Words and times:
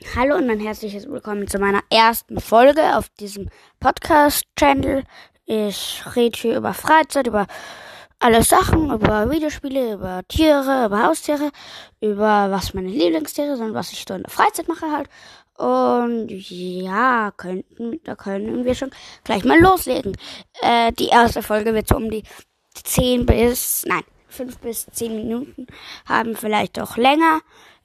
Hallo 0.00 0.36
und 0.36 0.48
ein 0.48 0.58
herzliches 0.58 1.06
Willkommen 1.06 1.46
zu 1.46 1.58
meiner 1.58 1.82
ersten 1.90 2.40
Folge 2.40 2.96
auf 2.96 3.10
diesem 3.20 3.50
Podcast-Channel. 3.78 5.04
Ich 5.44 6.02
rede 6.16 6.38
hier 6.38 6.56
über 6.56 6.72
Freizeit, 6.72 7.26
über 7.26 7.46
alle 8.18 8.42
Sachen, 8.42 8.90
über 8.90 9.30
Videospiele, 9.30 9.92
über 9.92 10.22
Tiere, 10.28 10.86
über 10.86 11.02
Haustiere, 11.02 11.50
über 12.00 12.50
was 12.50 12.72
meine 12.72 12.88
Lieblingstiere 12.88 13.58
sind, 13.58 13.74
was 13.74 13.92
ich 13.92 14.06
so 14.08 14.14
in 14.14 14.22
der 14.22 14.30
Freizeit 14.30 14.66
mache 14.66 14.90
halt. 14.90 15.10
Und 15.58 16.28
ja, 16.30 17.30
könnten, 17.36 18.00
da 18.02 18.14
können 18.14 18.64
wir 18.64 18.74
schon 18.74 18.92
gleich 19.24 19.44
mal 19.44 19.60
loslegen. 19.60 20.16
Äh, 20.62 20.92
die 20.92 21.08
erste 21.08 21.42
Folge 21.42 21.74
wird 21.74 21.88
so 21.88 21.96
um 21.96 22.10
die 22.10 22.22
10 22.82 23.26
bis, 23.26 23.84
nein, 23.86 24.04
5 24.28 24.58
bis 24.58 24.86
10 24.86 25.14
Minuten 25.14 25.66
haben, 26.06 26.34
vielleicht 26.34 26.80
auch 26.80 26.96
länger. 26.96 27.42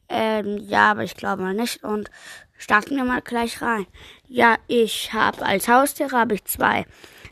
Ähm, 0.10 0.58
ja, 0.68 0.92
aber 0.92 1.04
ich 1.04 1.16
glaube 1.16 1.44
mal 1.44 1.54
nicht. 1.54 1.84
Und 1.84 2.10
starten 2.58 2.96
wir 2.96 3.04
mal 3.04 3.22
gleich 3.22 3.62
rein. 3.62 3.88
Ja, 4.28 4.58
ich 4.68 5.14
habe 5.14 5.46
als 5.46 5.68
Haustiere 5.68 6.18
habe 6.18 6.36
ich 6.36 6.46
zwei 6.46 6.86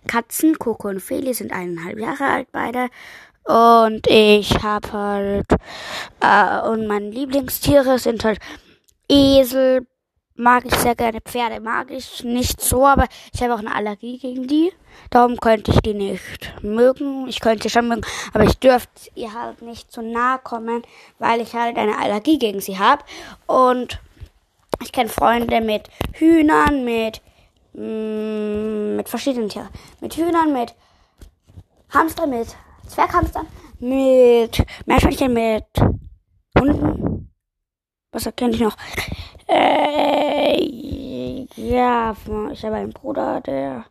Katzen. 0.08 0.58
Coco 0.60 0.90
und 0.90 1.02
Feli 1.02 1.34
sind 1.34 1.52
eineinhalb 1.52 2.00
Jahre 2.00 2.26
alt 2.26 2.48
beide. 2.52 2.90
Und 3.44 4.08
ich 4.08 4.64
habe 4.64 4.92
halt 4.92 5.46
äh, 6.20 6.68
und 6.68 6.88
meine 6.88 7.10
Lieblingstiere 7.12 8.00
sind 8.00 8.24
halt 8.24 8.40
Esel, 9.08 9.86
mag 10.36 10.66
ich 10.66 10.76
sehr 10.76 10.96
gerne. 10.96 11.22
Pferde 11.22 11.60
mag 11.60 11.92
ich 11.92 12.24
nicht 12.24 12.62
so, 12.62 12.86
aber 12.86 13.08
ich 13.34 13.42
habe 13.42 13.54
auch 13.56 13.60
eine 13.60 13.74
Allergie 13.74 14.18
gegen 14.18 14.48
die. 14.48 14.72
Darum 15.10 15.38
könnte 15.38 15.72
ich 15.72 15.80
die 15.82 15.94
nicht 15.94 16.54
mögen. 16.62 17.28
Ich 17.28 17.40
könnte 17.40 17.64
sie 17.64 17.70
schon 17.70 17.88
mögen, 17.88 18.06
aber 18.34 18.44
ich 18.44 18.58
dürfte 18.60 19.10
ihr 19.16 19.34
halt 19.34 19.62
nicht 19.62 19.92
zu 19.92 20.02
nahe 20.02 20.40
kommen, 20.40 20.84
weil 21.20 21.42
ich 21.42 21.54
halt 21.54 21.78
eine 21.78 21.98
Allergie 21.98 22.38
gegen 22.38 22.62
sie 22.62 22.78
habe. 22.78 23.04
Und 23.48 24.00
ich 24.82 24.92
kenne 24.92 25.10
Freunde 25.10 25.62
mit 25.62 25.90
Hühnern, 26.14 26.84
mit, 26.84 27.22
mm, 27.74 28.98
mit 28.98 29.10
verschiedenen 29.10 29.50
Tieren. 29.50 29.70
Mit 30.02 30.16
Hühnern, 30.16 30.54
mit 30.54 30.74
Hamster, 31.90 32.28
mit 32.28 32.56
Zwerghamstern, 32.88 33.48
mit 33.80 34.64
Meerschweinchen, 34.86 35.34
mit 35.34 35.66
Hunden. 36.58 37.32
Was 38.12 38.26
erkenne 38.26 38.54
ich 38.54 38.60
noch? 38.60 38.76
Äh, 39.48 40.56
ja, 41.56 42.16
ich 42.52 42.66
habe 42.66 42.76
einen 42.76 42.94
Bruder, 42.94 43.42
der 43.42 43.86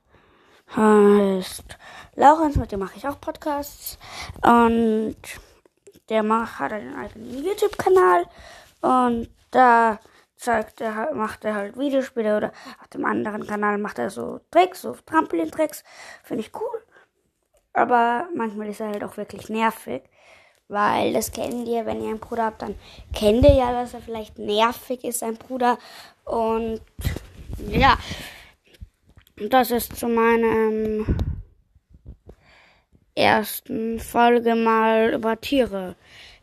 heißt 0.74 1.78
Laurens, 2.16 2.56
mit 2.56 2.72
dem 2.72 2.80
mache 2.80 2.96
ich 2.96 3.06
auch 3.06 3.20
Podcasts. 3.20 3.98
Und 4.42 5.16
der 6.08 6.22
macht, 6.22 6.58
hat 6.58 6.72
einen 6.72 6.94
eigenen 6.96 7.44
YouTube-Kanal. 7.44 8.26
Und 8.80 9.30
da 9.50 9.98
zeigt 10.36 10.80
er, 10.80 11.14
macht 11.14 11.44
er 11.44 11.54
halt 11.54 11.78
Videospiele 11.78 12.36
oder 12.36 12.52
auf 12.80 12.88
dem 12.88 13.04
anderen 13.04 13.46
Kanal 13.46 13.78
macht 13.78 13.98
er 13.98 14.10
so 14.10 14.40
Tricks, 14.50 14.82
so 14.82 14.94
Trampolin-Tricks. 15.06 15.84
Finde 16.22 16.42
ich 16.42 16.54
cool. 16.54 16.82
Aber 17.72 18.28
manchmal 18.34 18.68
ist 18.68 18.80
er 18.80 18.88
halt 18.88 19.04
auch 19.04 19.16
wirklich 19.16 19.48
nervig. 19.48 20.02
Weil 20.68 21.12
das 21.12 21.30
kennt 21.30 21.68
ihr, 21.68 21.84
wenn 21.84 22.02
ihr 22.02 22.08
einen 22.10 22.20
Bruder 22.20 22.46
habt, 22.46 22.62
dann 22.62 22.74
kennt 23.12 23.44
ihr 23.44 23.54
ja, 23.54 23.72
dass 23.72 23.94
er 23.94 24.00
vielleicht 24.00 24.38
nervig 24.38 25.04
ist, 25.04 25.18
sein 25.20 25.36
Bruder. 25.36 25.78
Und 26.24 26.80
ja, 27.68 27.98
das 29.36 29.70
ist 29.70 29.96
zu 29.96 30.08
meinem 30.08 31.16
ersten 33.14 34.00
Folge 34.00 34.54
mal 34.54 35.12
über 35.14 35.40
Tiere. 35.40 35.96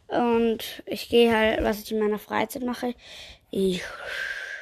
Und 0.08 0.84
ich 0.86 1.10
gehe 1.10 1.36
halt, 1.36 1.64
was 1.64 1.82
ich 1.82 1.92
in 1.92 2.00
meiner 2.00 2.20
Freizeit 2.20 2.64
mache, 2.64 2.94
ich 3.50 3.84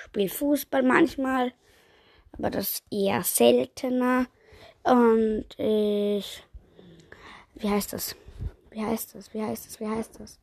spiele 0.06 0.30
Fußball 0.30 0.84
manchmal, 0.84 1.54
aber 2.32 2.50
das 2.50 2.84
eher 2.92 3.24
seltener. 3.24 4.28
Und 4.84 5.46
ich, 5.58 6.44
wie 7.56 7.70
heißt 7.70 7.94
das? 7.94 8.16
Wie 8.72 8.86
heißt 8.86 9.16
das, 9.16 9.34
wie 9.34 9.44
heißt 9.44 9.66
das, 9.66 9.80
wie 9.80 9.88
heißt 9.88 10.20
das? 10.20 10.40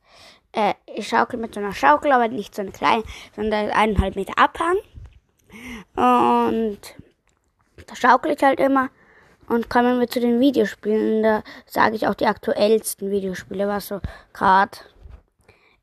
Äh, 0.52 0.74
ich 0.86 1.08
schaukel 1.08 1.38
mit 1.38 1.54
so 1.54 1.60
einer 1.60 1.72
Schaukel, 1.72 2.12
aber 2.12 2.28
nicht 2.28 2.54
so 2.54 2.62
eine 2.62 2.72
kleine, 2.72 3.04
sondern 3.34 3.70
eineinhalb 3.70 4.16
Meter 4.16 4.38
Abhang. 4.38 4.76
Und 5.94 6.78
da 7.86 7.94
schaukel 7.94 8.32
ich 8.32 8.42
halt 8.42 8.60
immer. 8.60 8.90
Und 9.48 9.70
kommen 9.70 10.00
wir 10.00 10.08
zu 10.08 10.18
den 10.18 10.40
Videospielen. 10.40 11.22
Da 11.22 11.42
sage 11.66 11.94
ich 11.94 12.08
auch 12.08 12.14
die 12.14 12.26
aktuellsten 12.26 13.10
Videospiele, 13.10 13.68
was 13.68 13.88
so 13.88 14.00
gerade 14.32 14.78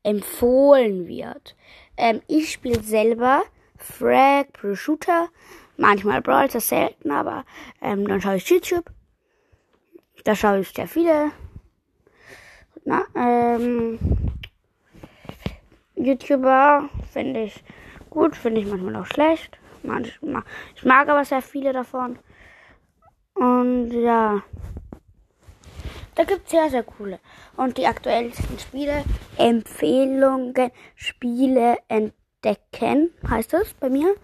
empfohlen 0.02 1.06
wird. 1.06 1.56
Ähm, 1.96 2.20
ich 2.26 2.52
spiele 2.52 2.82
selber 2.82 3.42
Frag, 3.78 4.52
Pro 4.52 4.74
Shooter, 4.74 5.28
manchmal 5.76 6.20
Brawl, 6.20 6.48
das 6.48 6.68
selten, 6.68 7.10
aber 7.10 7.44
ähm, 7.80 8.06
dann 8.06 8.20
schaue 8.20 8.36
ich 8.36 8.48
YouTube. 8.48 8.90
Da 10.24 10.34
schaue 10.34 10.60
ich 10.60 10.70
sehr 10.70 10.88
viele 10.88 11.32
na, 12.84 13.04
ähm, 13.14 13.98
YouTuber 15.94 16.88
finde 17.12 17.44
ich 17.44 17.64
gut, 18.10 18.36
finde 18.36 18.60
ich 18.60 18.66
manchmal 18.66 18.96
auch 18.96 19.06
schlecht. 19.06 19.58
Manchmal, 19.82 20.42
ich 20.74 20.84
mag 20.84 21.08
aber 21.08 21.24
sehr 21.24 21.42
viele 21.42 21.72
davon. 21.72 22.18
Und 23.34 23.90
ja, 23.90 24.42
da 26.14 26.24
gibt 26.24 26.44
es 26.44 26.50
sehr, 26.50 26.70
sehr 26.70 26.84
coole. 26.84 27.18
Und 27.56 27.76
die 27.76 27.86
aktuellsten 27.86 28.58
Spiele, 28.58 29.04
Empfehlungen, 29.36 30.70
Spiele 30.94 31.78
entdecken, 31.88 33.10
heißt 33.28 33.52
das 33.52 33.74
bei 33.74 33.88
mir. 33.88 34.14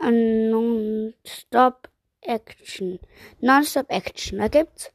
Non-Stop 0.00 1.88
Action. 2.20 3.00
Non-Stop 3.40 3.90
Action. 3.90 4.38
Da 4.38 4.48
gibt's 4.48 4.92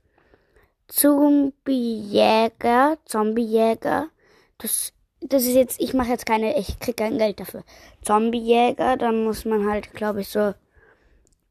Zombiejäger, 0.87 2.97
Zombiejäger. 3.05 4.09
Das, 4.57 4.93
das 5.21 5.43
ist 5.43 5.55
jetzt, 5.55 5.81
ich 5.81 5.93
mache 5.93 6.09
jetzt 6.09 6.25
keine, 6.25 6.57
ich 6.57 6.79
krieg 6.79 6.97
kein 6.97 7.17
Geld 7.17 7.39
dafür. 7.39 7.63
Zombiejäger, 8.03 8.97
da 8.97 9.11
muss 9.11 9.45
man 9.45 9.69
halt, 9.69 9.93
glaube 9.93 10.21
ich, 10.21 10.29
so 10.29 10.53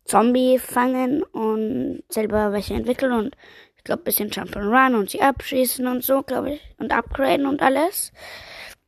Zombie 0.06 0.58
fangen 0.58 1.22
und 1.24 2.02
selber 2.08 2.52
welche 2.52 2.74
entwickeln 2.74 3.12
und 3.12 3.36
ich 3.76 3.84
glaube 3.84 4.04
bisschen 4.04 4.30
Jump'n'Run 4.30 4.96
und 4.96 5.10
sie 5.10 5.20
abschießen 5.20 5.86
und 5.86 6.04
so, 6.04 6.22
glaube 6.22 6.54
ich, 6.54 6.60
und 6.78 6.92
upgraden 6.92 7.46
und 7.46 7.60
alles. 7.60 8.12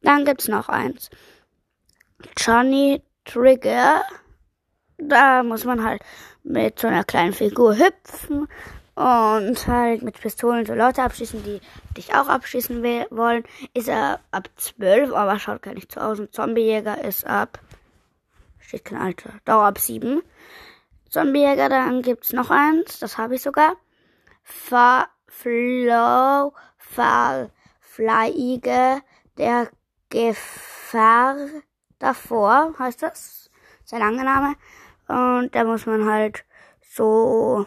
Dann 0.02 0.24
gibt's 0.24 0.48
noch 0.48 0.68
eins. 0.68 1.10
Johnny 2.36 3.02
Trigger. 3.24 4.02
Da 4.96 5.42
muss 5.42 5.64
man 5.64 5.84
halt 5.84 6.02
mit 6.42 6.78
so 6.78 6.88
einer 6.88 7.04
kleinen 7.04 7.32
Figur 7.32 7.76
hüpfen 7.76 8.48
und 8.98 9.68
halt 9.68 10.02
mit 10.02 10.20
Pistolen 10.20 10.66
so 10.66 10.74
Leute 10.74 11.04
abschießen, 11.04 11.44
die 11.44 11.60
dich 11.96 12.16
auch 12.16 12.26
abschießen 12.26 12.82
wollen. 13.10 13.44
Ist 13.72 13.86
er 13.86 14.18
ab 14.32 14.48
12, 14.56 15.12
aber 15.12 15.38
schaut 15.38 15.62
gar 15.62 15.74
nicht 15.74 15.92
so 15.92 16.00
aus. 16.00 16.18
Zombiejäger 16.32 17.04
ist 17.04 17.24
ab, 17.24 17.60
steht 18.58 18.84
kein 18.84 18.98
Alter, 18.98 19.34
Dauer 19.44 19.66
ab 19.66 19.78
7. 19.78 20.20
Zombiejäger, 21.10 21.68
dann 21.68 22.02
gibt's 22.02 22.32
noch 22.32 22.50
eins, 22.50 22.98
das 22.98 23.18
habe 23.18 23.36
ich 23.36 23.42
sogar. 23.42 23.76
Fa 24.42 25.06
Flow, 25.28 26.52
Fall, 26.76 27.52
Flyige, 27.78 29.00
der 29.36 29.68
Gefahr 30.08 31.36
davor, 32.00 32.74
heißt 32.80 33.04
das. 33.04 33.48
Sehr 33.84 34.00
langer 34.00 34.24
Name. 34.24 34.56
Und 35.06 35.54
da 35.54 35.62
muss 35.62 35.86
man 35.86 36.04
halt 36.10 36.44
so 36.82 37.64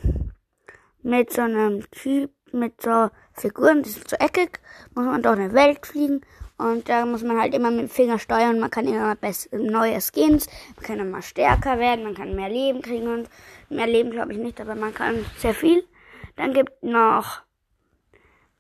mit 1.03 1.31
so 1.31 1.41
einem 1.41 1.89
Typ, 1.91 2.31
mit 2.51 2.81
so 2.81 3.09
Figuren, 3.33 3.83
die 3.83 3.89
sind 3.89 4.09
so 4.09 4.15
eckig, 4.17 4.59
muss 4.93 5.05
man 5.05 5.21
durch 5.21 5.39
eine 5.39 5.53
Welt 5.53 5.85
fliegen 5.85 6.21
und 6.57 6.89
da 6.89 7.05
muss 7.05 7.23
man 7.23 7.39
halt 7.39 7.55
immer 7.55 7.71
mit 7.71 7.81
dem 7.81 7.89
Finger 7.89 8.19
steuern. 8.19 8.59
Man 8.59 8.69
kann 8.69 8.87
immer 8.87 9.15
neue 9.51 9.99
Skins, 9.99 10.47
man 10.75 10.85
kann 10.85 10.99
immer 10.99 11.21
stärker 11.21 11.79
werden, 11.79 12.03
man 12.03 12.13
kann 12.13 12.35
mehr 12.35 12.49
Leben 12.49 12.81
kriegen 12.81 13.07
und 13.07 13.29
mehr 13.69 13.87
Leben 13.87 14.11
glaube 14.11 14.33
ich 14.33 14.37
nicht, 14.37 14.61
aber 14.61 14.75
man 14.75 14.93
kann 14.93 15.25
sehr 15.37 15.53
viel. 15.53 15.83
Dann 16.35 16.53
gibt 16.53 16.83
noch 16.83 17.41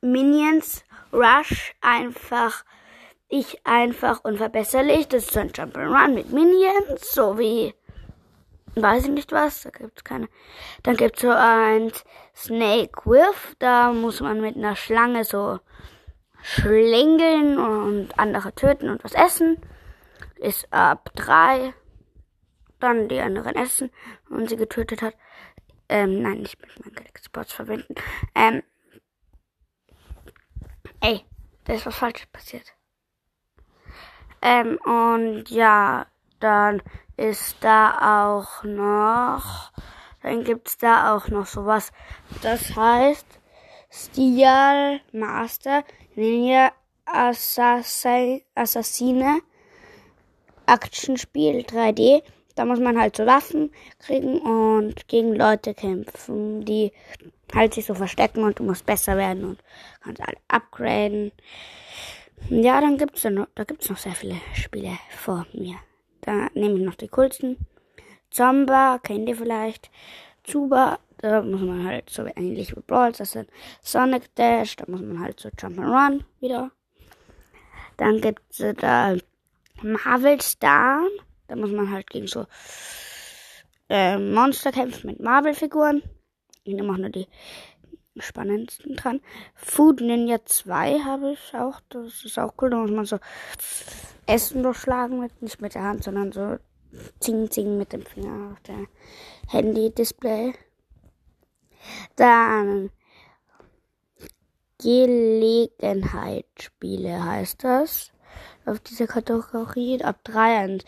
Minions, 0.01 0.83
Rush, 1.13 1.75
einfach, 1.81 2.65
ich 3.29 3.65
einfach 3.65 4.23
unverbesserlich. 4.23 5.07
Das 5.07 5.25
ist 5.25 5.33
so 5.33 5.39
ein 5.39 5.51
Jump'n'Run 5.51 6.13
mit 6.13 6.31
Minions, 6.31 7.11
so 7.11 7.37
wie 7.37 7.73
weiß 8.75 9.05
ich 9.05 9.09
nicht 9.09 9.31
was, 9.31 9.63
da 9.63 9.69
gibt's 9.69 10.03
keine. 10.03 10.27
Dann 10.83 10.95
gibt's 10.95 11.21
so 11.21 11.29
ein 11.29 11.91
Snake 12.35 13.01
Whiff, 13.05 13.55
da 13.59 13.91
muss 13.93 14.21
man 14.21 14.41
mit 14.41 14.55
einer 14.55 14.75
Schlange 14.75 15.23
so 15.23 15.59
schlängeln 16.41 17.57
und 17.57 18.17
andere 18.17 18.53
töten 18.53 18.89
und 18.89 19.03
was 19.03 19.13
essen. 19.13 19.57
Ist 20.35 20.71
ab 20.73 21.11
drei. 21.15 21.73
Dann 22.79 23.07
die 23.07 23.19
anderen 23.19 23.55
essen 23.55 23.91
und 24.29 24.49
sie 24.49 24.57
getötet 24.57 25.03
hat. 25.03 25.15
Ähm, 25.87 26.21
nein, 26.21 26.39
nicht 26.39 26.59
mit 26.61 26.79
meinen 26.79 26.95
Galaxy 26.95 27.29
Pots 27.29 27.53
verwenden. 27.53 27.93
Ähm, 28.33 28.63
ey, 31.01 31.25
da 31.65 31.73
ist 31.73 31.85
was 31.85 31.95
falsches 31.95 32.25
passiert. 32.27 32.73
Ähm, 34.41 34.77
und 34.77 35.49
ja, 35.51 36.07
dann 36.39 36.81
ist 37.21 37.57
da 37.61 38.33
auch 38.33 38.63
noch, 38.63 39.71
dann 40.23 40.43
gibt's 40.43 40.77
da 40.77 41.15
auch 41.15 41.27
noch 41.27 41.45
sowas. 41.45 41.91
Das 42.41 42.75
heißt 42.75 43.27
Steel 43.91 45.01
Master 45.11 45.83
Ninja 46.15 46.71
Assassin, 47.05 48.41
Assassine 48.55 49.41
Actionspiel 50.65 51.61
3D. 51.61 52.23
Da 52.55 52.65
muss 52.65 52.79
man 52.79 52.99
halt 52.99 53.15
so 53.15 53.25
Waffen 53.25 53.71
kriegen 53.99 54.39
und 54.39 55.07
gegen 55.07 55.35
Leute 55.35 55.73
kämpfen, 55.73 56.65
die 56.65 56.91
halt 57.53 57.73
sich 57.73 57.85
so 57.85 57.93
verstecken 57.93 58.43
und 58.43 58.59
du 58.59 58.63
musst 58.63 58.85
besser 58.85 59.15
werden 59.17 59.43
und 59.43 59.63
kannst 60.03 60.21
alle 60.21 60.37
upgraden. 60.47 61.31
Ja, 62.49 62.81
dann 62.81 62.97
gibt's 62.97 63.21
da 63.21 63.29
noch, 63.29 63.47
da 63.55 63.63
gibt's 63.63 63.89
noch 63.89 63.97
sehr 63.97 64.15
viele 64.15 64.37
Spiele 64.53 64.97
vor 65.09 65.45
mir. 65.53 65.75
Da 66.21 66.47
nehme 66.53 66.79
ich 66.79 66.85
noch 66.85 66.95
die 66.95 67.07
coolsten. 67.07 67.57
Zomba, 68.29 68.99
kennt 69.03 69.27
ihr 69.27 69.35
vielleicht. 69.35 69.89
Zuba, 70.43 70.99
da 71.17 71.41
muss 71.41 71.61
man 71.61 71.85
halt 71.85 72.09
so 72.09 72.25
ähnlich 72.35 72.75
wie 72.75 72.81
Brawl, 72.81 73.11
das 73.11 73.33
sind 73.33 73.49
Sonic 73.81 74.33
Dash, 74.35 74.75
da 74.75 74.85
muss 74.87 75.01
man 75.01 75.19
halt 75.19 75.39
so 75.39 75.49
Jump'n'Run 75.49 76.23
wieder. 76.39 76.71
Dann 77.97 78.21
gibt's 78.21 78.63
da 78.77 79.15
Marvel 79.83 80.41
Star, 80.41 81.01
da 81.47 81.55
muss 81.55 81.71
man 81.71 81.91
halt 81.91 82.09
gegen 82.09 82.27
so 82.27 82.47
äh, 83.89 84.17
Monster 84.17 84.71
kämpfen 84.71 85.07
mit 85.07 85.19
Marvel-Figuren. 85.19 86.01
Ich 86.63 86.73
nehme 86.73 86.93
auch 86.93 86.97
nur 86.97 87.09
die 87.09 87.27
spannendsten 88.17 88.95
dran. 88.95 89.21
Food 89.55 90.01
Ninja 90.01 90.43
2 90.43 90.99
habe 90.99 91.33
ich 91.33 91.55
auch. 91.55 91.79
Das 91.89 92.25
ist 92.25 92.39
auch 92.39 92.53
cool. 92.61 92.69
Da 92.69 92.77
muss 92.77 92.91
man 92.91 93.05
so 93.05 93.19
Essen 94.25 94.63
durchschlagen, 94.63 95.19
mit, 95.19 95.41
nicht 95.41 95.61
mit 95.61 95.75
der 95.75 95.83
Hand, 95.83 96.03
sondern 96.03 96.31
so 96.31 96.57
zing 97.19 97.49
zing 97.49 97.77
mit 97.77 97.93
dem 97.93 98.05
Finger 98.05 98.51
auf 98.51 98.59
der 98.61 98.87
Handy-Display. 99.47 100.53
Dann 102.15 102.91
Gelegenheitsspiele 104.81 107.23
heißt 107.23 107.63
das. 107.63 108.11
Auf 108.65 108.79
dieser 108.79 109.05
Kategorie 109.07 110.03
ab 110.03 110.17
3 110.23 110.65
und 110.65 110.83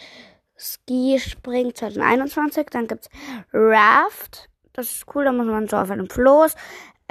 Ski 0.58 1.20
Spring 1.20 1.76
2021. 1.76 2.68
Dann 2.72 2.88
gibt's 2.88 3.10
Raft. 3.52 4.50
Das 4.74 4.92
ist 4.92 5.06
cool, 5.14 5.26
da 5.26 5.32
muss 5.32 5.46
man 5.46 5.68
so 5.68 5.78
auf 5.78 5.92
einem 5.92 6.10
Floß 6.10 6.56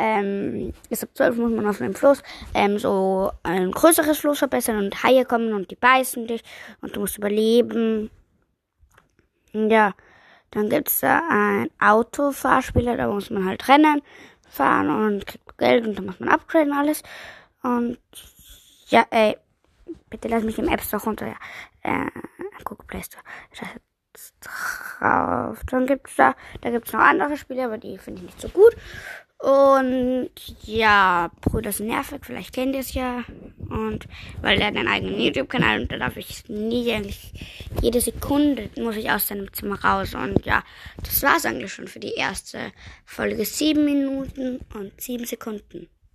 ähm, 0.02 0.72
bis 0.88 1.04
ab 1.04 1.10
12 1.14 1.36
muss 1.36 1.52
man 1.52 1.68
auf 1.68 1.80
einem 1.80 1.94
Floß 1.94 2.24
ähm, 2.54 2.76
so 2.76 3.30
ein 3.44 3.70
größeres 3.70 4.18
Floß 4.18 4.40
verbessern 4.40 4.78
und 4.78 5.04
Haie 5.04 5.24
kommen 5.24 5.52
und 5.52 5.70
die 5.70 5.76
beißen 5.76 6.26
dich 6.26 6.42
und 6.80 6.96
du 6.96 7.00
musst 7.00 7.18
überleben. 7.18 8.10
Ja, 9.52 9.94
dann 10.50 10.68
gibt's 10.68 10.98
da 11.00 11.22
ein 11.30 11.70
Autofahrspieler, 11.78 12.96
da 12.96 13.06
muss 13.06 13.30
man 13.30 13.44
halt 13.44 13.68
Rennen 13.68 14.02
fahren 14.48 14.90
und 14.90 15.24
kriegt 15.24 15.56
Geld 15.56 15.86
und 15.86 15.96
dann 15.96 16.06
muss 16.06 16.18
man 16.18 16.30
upgraden 16.30 16.72
alles. 16.72 17.04
Und 17.62 17.98
ja, 18.88 19.06
ey, 19.10 19.36
bitte 20.10 20.26
lass 20.26 20.42
mich 20.42 20.58
im 20.58 20.68
App 20.68 20.82
Store 20.82 21.04
runter. 21.04 21.28
Ja, 21.28 21.36
äh, 21.82 22.10
Google 22.64 22.86
Play 22.88 23.02
Store. 23.02 23.22
Drauf. 24.40 25.62
Dann 25.70 25.86
gibt's 25.86 26.16
da, 26.16 26.34
da 26.60 26.70
gibt's 26.70 26.92
noch 26.92 27.00
andere 27.00 27.36
Spiele, 27.38 27.64
aber 27.64 27.78
die 27.78 27.96
finde 27.96 28.20
ich 28.20 28.26
nicht 28.26 28.40
so 28.40 28.48
gut. 28.50 28.76
Und 29.42 30.30
ja, 30.62 31.32
Brüder 31.40 31.72
sind 31.72 31.88
nervig, 31.88 32.20
vielleicht 32.22 32.52
kennt 32.52 32.74
ihr 32.74 32.80
es 32.80 32.94
ja. 32.94 33.24
Und 33.68 34.06
weil 34.40 34.60
er 34.60 34.68
hat 34.68 34.76
einen 34.76 34.86
eigenen 34.86 35.20
YouTube-Kanal 35.20 35.80
und 35.80 35.90
da 35.90 35.98
darf 35.98 36.16
ich 36.16 36.48
nie 36.48 36.92
eigentlich 36.92 37.32
jede 37.80 38.00
Sekunde 38.00 38.70
muss 38.76 38.94
ich 38.94 39.10
aus 39.10 39.26
seinem 39.26 39.52
Zimmer 39.52 39.82
raus. 39.82 40.14
Und 40.14 40.46
ja, 40.46 40.62
das 41.02 41.24
war's 41.24 41.44
eigentlich 41.44 41.72
schon 41.72 41.88
für 41.88 41.98
die 41.98 42.14
erste 42.14 42.70
Folge. 43.04 43.44
Sieben 43.44 43.84
Minuten 43.84 44.60
und 44.74 45.00
sieben 45.00 45.24
Sekunden. 45.24 45.88